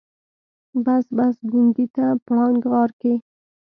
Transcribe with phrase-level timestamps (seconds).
[0.83, 3.13] بس بس ګونګي ته پړانګ غار کې.